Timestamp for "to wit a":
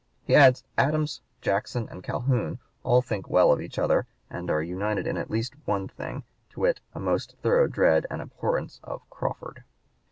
6.49-6.99